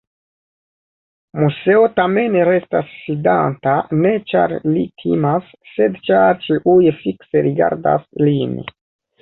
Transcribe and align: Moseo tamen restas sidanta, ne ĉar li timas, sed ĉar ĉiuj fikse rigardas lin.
Moseo 1.41 1.83
tamen 1.99 2.37
restas 2.49 2.89
sidanta, 3.03 3.75
ne 3.99 4.13
ĉar 4.33 4.55
li 4.73 4.87
timas, 5.05 5.53
sed 5.77 6.01
ĉar 6.09 6.43
ĉiuj 6.49 6.83
fikse 7.05 7.47
rigardas 7.51 8.11
lin. 8.29 8.61